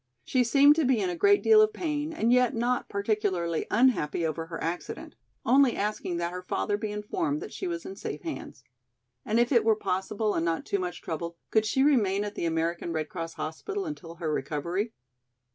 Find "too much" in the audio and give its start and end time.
10.65-11.03